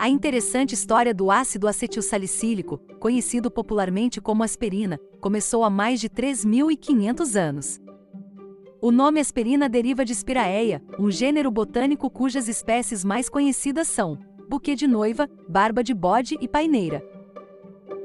A 0.00 0.08
interessante 0.08 0.72
história 0.72 1.12
do 1.12 1.30
ácido 1.30 1.68
acetilsalicílico, 1.68 2.78
conhecido 2.98 3.50
popularmente 3.50 4.18
como 4.18 4.42
aspirina, 4.42 4.98
começou 5.20 5.62
há 5.62 5.68
mais 5.68 6.00
de 6.00 6.08
3.500 6.08 7.38
anos. 7.38 7.78
O 8.80 8.90
nome 8.90 9.20
aspirina 9.20 9.68
deriva 9.68 10.02
de 10.02 10.14
Spiraea, 10.14 10.82
um 10.98 11.10
gênero 11.10 11.50
botânico 11.50 12.08
cujas 12.08 12.48
espécies 12.48 13.04
mais 13.04 13.28
conhecidas 13.28 13.88
são 13.88 14.18
buquê 14.48 14.74
de 14.74 14.86
noiva, 14.86 15.28
barba 15.46 15.84
de 15.84 15.92
bode 15.92 16.38
e 16.40 16.48
paineira. 16.48 17.04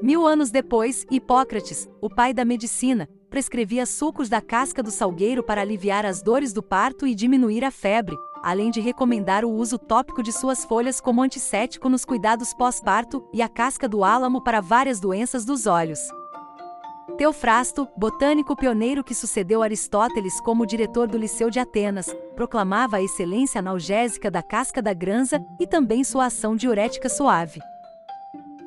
Mil 0.02 0.26
anos 0.26 0.50
depois, 0.50 1.06
Hipócrates, 1.10 1.88
o 1.98 2.10
pai 2.10 2.34
da 2.34 2.44
medicina, 2.44 3.08
prescrevia 3.28 3.84
sucos 3.86 4.28
da 4.28 4.40
casca 4.40 4.82
do 4.82 4.90
salgueiro 4.90 5.42
para 5.42 5.60
aliviar 5.60 6.06
as 6.06 6.22
dores 6.22 6.52
do 6.52 6.62
parto 6.62 7.06
e 7.06 7.14
diminuir 7.14 7.64
a 7.64 7.70
febre, 7.70 8.16
além 8.42 8.70
de 8.70 8.80
recomendar 8.80 9.44
o 9.44 9.50
uso 9.50 9.78
tópico 9.78 10.22
de 10.22 10.32
suas 10.32 10.64
folhas 10.64 11.00
como 11.00 11.22
antisséptico 11.22 11.88
nos 11.88 12.04
cuidados 12.04 12.54
pós-parto 12.54 13.28
e 13.32 13.42
a 13.42 13.48
casca 13.48 13.88
do 13.88 14.04
álamo 14.04 14.42
para 14.42 14.60
várias 14.60 15.00
doenças 15.00 15.44
dos 15.44 15.66
olhos. 15.66 16.00
Teofrasto, 17.16 17.88
botânico 17.96 18.54
pioneiro 18.54 19.02
que 19.02 19.14
sucedeu 19.14 19.62
Aristóteles 19.62 20.38
como 20.40 20.66
diretor 20.66 21.08
do 21.08 21.16
Liceu 21.16 21.48
de 21.48 21.58
Atenas, 21.58 22.14
proclamava 22.34 22.98
a 22.98 23.02
excelência 23.02 23.58
analgésica 23.58 24.30
da 24.30 24.42
casca 24.42 24.82
da 24.82 24.92
granza 24.92 25.42
e 25.58 25.66
também 25.66 26.04
sua 26.04 26.26
ação 26.26 26.54
diurética 26.54 27.08
suave. 27.08 27.58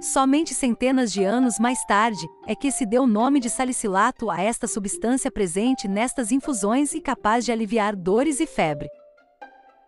Somente 0.01 0.53
centenas 0.53 1.11
de 1.11 1.25
anos 1.25 1.59
mais 1.59 1.83
tarde 1.83 2.25
é 2.47 2.55
que 2.55 2.71
se 2.71 2.85
deu 2.85 3.03
o 3.03 3.07
nome 3.07 3.37
de 3.37 3.49
salicilato 3.49 4.29
a 4.29 4.41
esta 4.41 4.65
substância 4.65 5.29
presente 5.29 5.89
nestas 5.89 6.31
infusões 6.31 6.93
e 6.93 7.01
capaz 7.01 7.43
de 7.43 7.51
aliviar 7.51 7.97
dores 7.97 8.39
e 8.39 8.47
febre. 8.47 8.87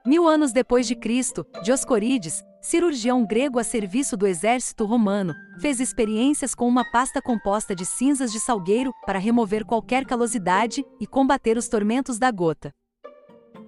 Mil 0.05 0.27
anos 0.27 0.51
depois 0.51 0.85
de 0.85 0.95
Cristo, 0.95 1.47
Dioscorides, 1.63 2.43
cirurgião 2.61 3.25
grego 3.25 3.57
a 3.57 3.63
serviço 3.63 4.17
do 4.17 4.27
exército 4.27 4.83
romano, 4.83 5.33
fez 5.61 5.79
experiências 5.79 6.53
com 6.53 6.67
uma 6.67 6.83
pasta 6.91 7.21
composta 7.21 7.73
de 7.73 7.85
cinzas 7.85 8.33
de 8.33 8.39
salgueiro 8.39 8.91
para 9.05 9.17
remover 9.17 9.63
qualquer 9.63 10.05
calosidade 10.05 10.83
e 10.99 11.07
combater 11.07 11.57
os 11.57 11.69
tormentos 11.69 12.19
da 12.19 12.29
gota. 12.31 12.73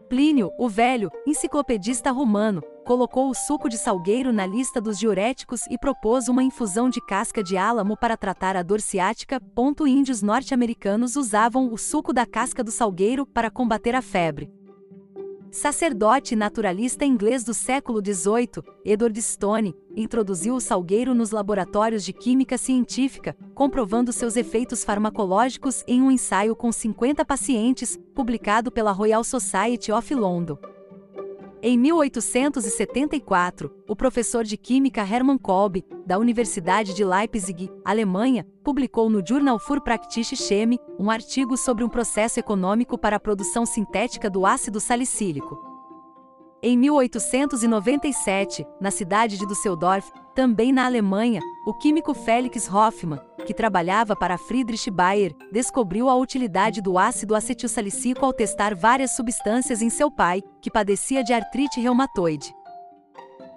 Plínio, 0.10 0.52
o 0.60 0.68
velho, 0.68 1.10
enciclopedista 1.26 2.12
romano, 2.12 2.62
colocou 2.84 3.30
o 3.30 3.34
suco 3.34 3.70
de 3.70 3.78
salgueiro 3.78 4.32
na 4.32 4.46
lista 4.46 4.80
dos 4.82 5.00
diuréticos 5.00 5.62
e 5.70 5.78
propôs 5.78 6.28
uma 6.28 6.44
infusão 6.44 6.90
de 6.90 7.02
casca 7.02 7.44
de 7.44 7.58
álamo 7.58 7.98
para 7.98 8.18
tratar 8.18 8.56
a 8.56 8.64
dor 8.64 8.82
ciática. 8.82 9.42
Índios 9.88 10.22
norte-americanos 10.22 11.16
usavam 11.16 11.72
o 11.72 11.78
suco 11.78 12.14
da 12.14 12.26
casca 12.26 12.64
do 12.64 12.72
salgueiro 12.72 13.26
para 13.26 13.50
combater 13.50 13.96
a 13.96 14.02
febre. 14.02 14.52
Sacerdote 15.52 16.36
naturalista 16.36 17.06
inglês 17.06 17.44
do 17.44 17.54
século 17.54 18.02
XVIII, 18.04 18.64
Edward 18.84 19.22
Stone, 19.22 19.76
introduziu 19.96 20.56
o 20.56 20.60
salgueiro 20.60 21.14
nos 21.14 21.30
laboratórios 21.30 22.04
de 22.04 22.12
química 22.12 22.58
científica, 22.58 23.38
comprovando 23.54 24.12
seus 24.12 24.36
efeitos 24.36 24.84
farmacológicos 24.84 25.84
em 25.88 26.02
um 26.02 26.10
ensaio 26.10 26.56
com 26.56 26.72
50 26.72 27.24
pacientes, 27.24 28.00
publicado 28.16 28.72
pela 28.72 28.92
Royal 28.92 29.24
Society 29.24 29.92
of 29.92 30.16
London. 30.16 30.58
Em 31.66 31.78
1874, 31.78 33.74
o 33.88 33.96
professor 33.96 34.44
de 34.44 34.58
química 34.58 35.00
Hermann 35.00 35.38
Kolbe, 35.38 35.86
da 36.06 36.20
Universidade 36.20 36.94
de 36.94 37.06
Leipzig, 37.06 37.72
Alemanha, 37.86 38.46
publicou 38.62 39.10
no 39.10 39.26
Journal 39.26 39.58
für 39.58 39.80
Praktische 39.80 40.36
Chemie 40.36 40.78
um 41.00 41.10
artigo 41.10 41.56
sobre 41.56 41.86
um 41.86 41.88
processo 41.88 42.38
econômico 42.38 42.98
para 42.98 43.16
a 43.16 43.20
produção 43.20 43.66
sintética 43.66 44.30
do 44.30 44.46
ácido 44.46 44.82
salicílico. 44.82 45.58
Em 46.62 46.78
1897, 46.78 48.68
na 48.82 48.92
cidade 48.92 49.38
de 49.38 49.48
Düsseldorf, 49.48 50.12
também 50.36 50.74
na 50.74 50.86
Alemanha, 50.86 51.40
o 51.66 51.74
químico 51.74 52.14
Felix 52.14 52.70
Hoffmann, 52.70 53.22
que 53.46 53.54
trabalhava 53.54 54.16
para 54.16 54.38
Friedrich 54.38 54.90
Bayer, 54.90 55.34
descobriu 55.52 56.10
a 56.10 56.16
utilidade 56.16 56.82
do 56.82 56.98
ácido 56.98 57.36
acetilsalicílico 57.36 58.26
ao 58.26 58.34
testar 58.34 58.76
várias 58.76 59.12
substâncias 59.12 59.82
em 59.82 59.90
seu 59.90 60.10
pai, 60.10 60.42
que 60.62 60.72
padecia 60.72 61.24
de 61.24 61.34
artrite 61.34 61.80
reumatoide. 61.80 62.54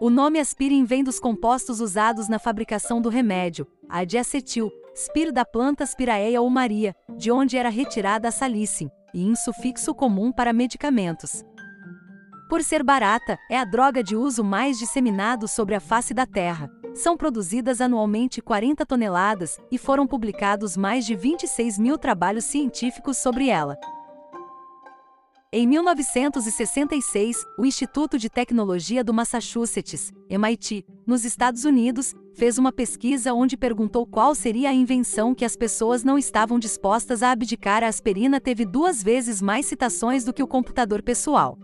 O 0.01 0.11
nome 0.11 0.39
aspirin 0.39 0.85
vem 0.85 1.03
dos 1.03 1.19
compostos 1.19 1.81
usados 1.81 2.29
na 2.29 2.39
fabricação 2.39 3.01
do 3.01 3.09
remédio, 3.09 3.67
a 3.89 4.05
diacetil, 4.05 4.71
spir 4.95 5.33
da 5.33 5.45
planta 5.45 5.87
Spiraea 5.87 6.41
ou 6.41 6.51
Maria, 6.51 6.95
de 7.17 7.31
onde 7.31 7.57
era 7.57 7.69
retirada 7.69 8.29
a 8.29 8.31
salicin, 8.31 8.91
e 9.15 9.23
insufixo 9.23 9.95
comum 9.95 10.31
para 10.31 10.53
medicamentos. 10.53 11.43
Por 12.49 12.63
ser 12.63 12.83
barata, 12.83 13.39
é 13.51 13.59
a 13.59 13.65
droga 13.65 14.03
de 14.03 14.15
uso 14.15 14.45
mais 14.45 14.79
disseminado 14.79 15.49
sobre 15.49 15.75
a 15.75 15.81
face 15.81 16.13
da 16.13 16.27
Terra. 16.27 16.71
São 16.97 17.15
produzidas 17.15 17.83
anualmente 17.83 18.41
40 18.41 18.87
toneladas 18.87 19.61
e 19.71 19.77
foram 19.77 20.07
publicados 20.07 20.79
mais 20.79 21.05
de 21.05 21.15
26 21.15 21.79
mil 21.79 21.99
trabalhos 21.99 22.47
científicos 22.47 23.19
sobre 23.19 23.51
ela. 23.51 23.77
Em 25.53 25.67
1966, 25.67 27.45
o 27.59 27.67
Instituto 27.67 28.19
de 28.19 28.31
Tecnologia 28.31 29.05
do 29.05 29.13
Massachusetts, 29.13 30.11
MIT, 30.31 30.87
nos 31.07 31.27
Estados 31.27 31.67
Unidos, 31.67 32.15
fez 32.35 32.57
uma 32.57 32.73
pesquisa 32.73 33.35
onde 33.35 33.59
perguntou 33.59 34.07
qual 34.07 34.35
seria 34.35 34.71
a 34.71 34.75
invenção 34.75 35.35
que 35.35 35.45
as 35.45 35.55
pessoas 35.55 36.03
não 36.03 36.17
estavam 36.17 36.59
dispostas 36.59 37.23
a 37.23 37.31
abdicar. 37.31 37.85
A 37.85 37.89
aspirina 37.89 38.41
teve 38.41 38.65
duas 38.65 39.03
vezes 39.03 39.43
mais 39.43 39.67
citações 39.67 40.25
do 40.25 40.33
que 40.33 40.43
o 40.43 40.49
computador 40.49 41.03
pessoal. 41.03 41.59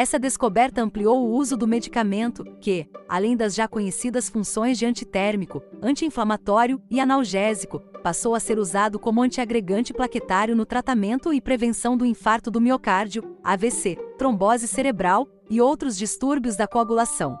Essa 0.00 0.18
descoberta 0.18 0.80
ampliou 0.80 1.18
o 1.18 1.30
uso 1.30 1.58
do 1.58 1.68
medicamento, 1.68 2.42
que, 2.58 2.88
além 3.06 3.36
das 3.36 3.54
já 3.54 3.68
conhecidas 3.68 4.30
funções 4.30 4.78
de 4.78 4.86
antitérmico, 4.86 5.62
anti-inflamatório 5.82 6.80
e 6.90 6.98
analgésico, 6.98 7.80
passou 8.02 8.34
a 8.34 8.40
ser 8.40 8.58
usado 8.58 8.98
como 8.98 9.20
antiagregante 9.20 9.92
plaquetário 9.92 10.56
no 10.56 10.64
tratamento 10.64 11.34
e 11.34 11.38
prevenção 11.38 11.98
do 11.98 12.06
infarto 12.06 12.50
do 12.50 12.62
miocárdio, 12.62 13.36
AVC, 13.44 13.96
trombose 14.16 14.66
cerebral 14.66 15.28
e 15.50 15.60
outros 15.60 15.98
distúrbios 15.98 16.56
da 16.56 16.66
coagulação. 16.66 17.38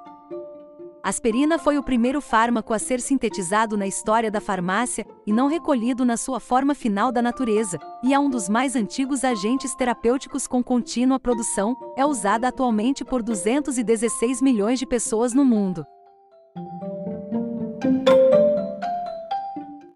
Aspirina 1.02 1.58
foi 1.58 1.78
o 1.78 1.82
primeiro 1.82 2.20
fármaco 2.20 2.74
a 2.74 2.78
ser 2.78 3.00
sintetizado 3.00 3.74
na 3.74 3.86
história 3.86 4.30
da 4.30 4.40
farmácia 4.40 5.06
e 5.26 5.32
não 5.32 5.46
recolhido 5.48 6.04
na 6.04 6.16
sua 6.16 6.38
forma 6.38 6.74
final 6.74 7.10
da 7.10 7.22
natureza, 7.22 7.78
e 8.04 8.12
é 8.12 8.18
um 8.18 8.28
dos 8.28 8.50
mais 8.50 8.76
antigos 8.76 9.24
agentes 9.24 9.74
terapêuticos 9.74 10.46
com 10.46 10.62
contínua 10.62 11.18
produção, 11.18 11.74
é 11.96 12.04
usada 12.04 12.48
atualmente 12.48 13.02
por 13.02 13.22
216 13.22 14.42
milhões 14.42 14.78
de 14.78 14.86
pessoas 14.86 15.32
no 15.32 15.44
mundo. 15.44 15.86